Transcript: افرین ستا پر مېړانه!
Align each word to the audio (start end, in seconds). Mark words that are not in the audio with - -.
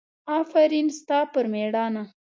افرین 0.39 0.87
ستا 0.97 1.19
پر 1.31 1.45
مېړانه! 1.53 2.03